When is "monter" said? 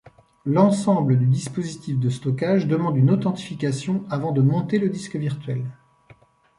4.41-4.79